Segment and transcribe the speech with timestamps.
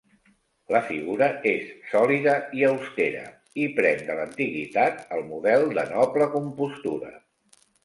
[0.75, 3.21] La figura és sòlida i austera,
[3.65, 7.17] i pren de l'antiguitat el model de noble compostura.